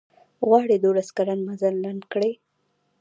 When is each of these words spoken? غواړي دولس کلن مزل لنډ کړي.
غواړي 0.47 0.75
دولس 0.85 1.09
کلن 1.17 1.39
مزل 1.47 1.75
لنډ 1.85 2.03
کړي. 2.13 2.31